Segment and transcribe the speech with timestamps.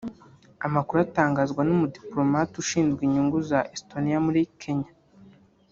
[0.65, 4.91] Amakuru atangazwa n’umudipolomate ushinzwe inyungu za Estonia muri Kenya